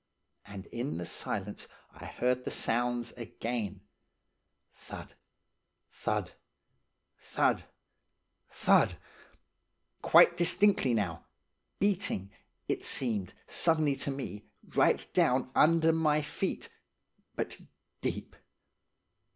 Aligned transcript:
And 0.47 0.65
in 0.71 0.97
the 0.97 1.05
silence 1.05 1.67
I 1.93 2.05
heard 2.05 2.43
the 2.43 2.49
sounds 2.49 3.11
again–thud, 3.17 5.13
thud, 5.91 6.31
thud, 7.19 7.65
thud! 8.49 8.97
Quite 10.01 10.35
distinctly 10.35 10.95
now, 10.95 11.27
beating, 11.77 12.31
it 12.67 12.83
seemed 12.83 13.35
suddenly 13.45 13.95
to 13.97 14.09
me, 14.09 14.47
right 14.69 15.07
down 15.13 15.51
under 15.53 15.91
my 15.93 16.23
feet, 16.23 16.69
but 17.35 17.59
deep. 18.01 18.35